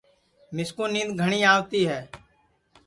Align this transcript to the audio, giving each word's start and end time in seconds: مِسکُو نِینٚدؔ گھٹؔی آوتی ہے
مِسکُو 0.55 0.85
نِینٚدؔ 0.93 1.17
گھٹؔی 1.21 1.39
آوتی 1.51 1.81
ہے 1.89 2.01